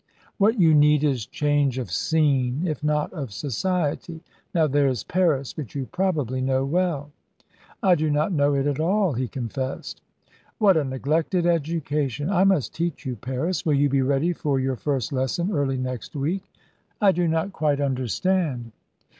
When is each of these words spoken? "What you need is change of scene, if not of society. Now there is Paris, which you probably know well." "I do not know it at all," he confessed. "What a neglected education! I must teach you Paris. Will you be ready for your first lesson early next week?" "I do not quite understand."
"What 0.39 0.59
you 0.59 0.73
need 0.73 1.03
is 1.03 1.27
change 1.27 1.77
of 1.77 1.91
scene, 1.91 2.63
if 2.65 2.83
not 2.83 3.13
of 3.13 3.31
society. 3.31 4.23
Now 4.51 4.65
there 4.65 4.87
is 4.87 5.03
Paris, 5.03 5.55
which 5.55 5.75
you 5.75 5.85
probably 5.85 6.41
know 6.41 6.65
well." 6.65 7.11
"I 7.83 7.93
do 7.93 8.09
not 8.09 8.31
know 8.31 8.55
it 8.55 8.65
at 8.65 8.79
all," 8.79 9.13
he 9.13 9.27
confessed. 9.27 10.01
"What 10.57 10.75
a 10.75 10.83
neglected 10.83 11.45
education! 11.45 12.31
I 12.31 12.45
must 12.45 12.73
teach 12.73 13.05
you 13.05 13.15
Paris. 13.15 13.63
Will 13.63 13.75
you 13.75 13.89
be 13.89 14.01
ready 14.01 14.33
for 14.33 14.59
your 14.59 14.75
first 14.75 15.13
lesson 15.13 15.51
early 15.51 15.77
next 15.77 16.15
week?" 16.15 16.51
"I 16.99 17.11
do 17.11 17.27
not 17.27 17.53
quite 17.53 17.79
understand." 17.79 18.71